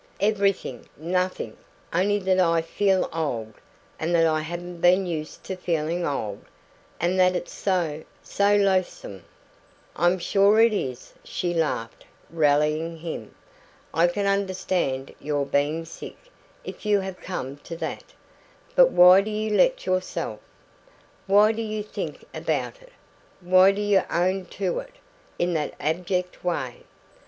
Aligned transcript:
"Everything 0.19 0.89
nothing 0.97 1.55
only 1.93 2.17
that 2.17 2.39
I 2.39 2.63
feel 2.63 3.07
old 3.13 3.53
and 3.99 4.15
that 4.15 4.25
I 4.25 4.41
haven't 4.41 4.81
been 4.81 5.05
used 5.05 5.43
to 5.43 5.55
feeling 5.55 6.07
old 6.07 6.43
and 6.99 7.19
that 7.19 7.35
it's 7.35 7.53
so 7.53 8.03
so 8.23 8.55
loathsome" 8.55 9.23
"I'm 9.95 10.17
sure 10.17 10.59
it 10.59 10.73
is," 10.73 11.13
she 11.23 11.53
laughed, 11.53 12.03
rallying 12.31 12.97
him. 12.97 13.35
"I 13.93 14.07
can 14.07 14.25
understand 14.25 15.13
your 15.19 15.45
being 15.45 15.85
sick, 15.85 16.17
if 16.63 16.83
you 16.83 17.01
have 17.01 17.21
come 17.21 17.57
to 17.57 17.75
that. 17.77 18.05
But 18.75 18.89
why 18.89 19.21
do 19.21 19.29
you 19.29 19.55
let 19.55 19.85
yourself? 19.85 20.39
Why 21.27 21.51
do 21.51 21.61
you 21.61 21.83
think 21.83 22.25
about 22.33 22.81
it? 22.81 22.93
Why 23.39 23.71
do 23.71 23.81
you 23.81 24.01
own 24.09 24.45
to 24.47 24.79
it 24.79 24.95
in 25.37 25.53
that 25.53 25.75
abject 25.79 26.43
way? 26.43 26.77